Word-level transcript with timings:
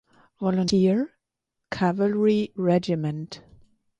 Volunteer 0.39 1.13
Cavalry 1.69 2.51
Regiment". 2.55 3.43